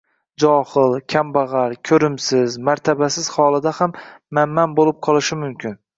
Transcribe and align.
Johil, 0.43 0.95
kambag‘al, 1.13 1.75
ko‘rimsiz, 1.89 2.57
martabasiz 2.71 3.27
holida 3.37 3.75
ham 3.81 3.95
manman 4.39 4.75
bo‘lib 4.81 4.99
qolishi 5.11 5.39
mumkin. 5.45 5.79